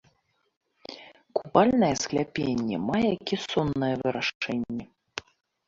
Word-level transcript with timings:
Купальнае 1.39 1.91
скляпенне 2.03 2.77
мае 2.89 3.13
кесоннае 3.29 3.93
вырашэнне. 4.03 4.85